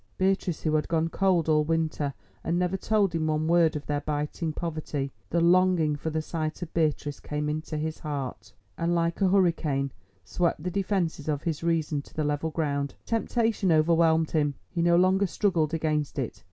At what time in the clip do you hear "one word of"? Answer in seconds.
3.27-3.85